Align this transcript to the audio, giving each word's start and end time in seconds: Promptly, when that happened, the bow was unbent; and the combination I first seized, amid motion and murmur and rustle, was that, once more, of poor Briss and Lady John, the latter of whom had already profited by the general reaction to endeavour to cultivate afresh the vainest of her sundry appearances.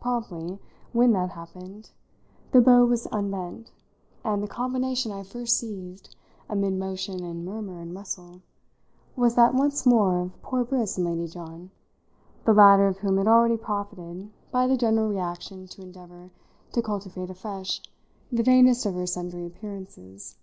Promptly, 0.00 0.58
when 0.92 1.12
that 1.12 1.30
happened, 1.30 1.90
the 2.50 2.60
bow 2.60 2.84
was 2.84 3.06
unbent; 3.12 3.70
and 4.24 4.42
the 4.42 4.48
combination 4.48 5.12
I 5.12 5.22
first 5.22 5.56
seized, 5.56 6.16
amid 6.48 6.72
motion 6.72 7.22
and 7.22 7.44
murmur 7.44 7.78
and 7.80 7.94
rustle, 7.94 8.40
was 9.14 9.36
that, 9.36 9.54
once 9.54 9.86
more, 9.86 10.18
of 10.20 10.42
poor 10.42 10.64
Briss 10.64 10.98
and 10.98 11.06
Lady 11.06 11.28
John, 11.28 11.70
the 12.44 12.52
latter 12.52 12.88
of 12.88 12.98
whom 12.98 13.18
had 13.18 13.28
already 13.28 13.56
profited 13.56 14.32
by 14.50 14.66
the 14.66 14.76
general 14.76 15.08
reaction 15.08 15.68
to 15.68 15.82
endeavour 15.82 16.30
to 16.72 16.82
cultivate 16.82 17.30
afresh 17.30 17.82
the 18.32 18.42
vainest 18.42 18.84
of 18.84 18.94
her 18.94 19.06
sundry 19.06 19.46
appearances. 19.46 20.38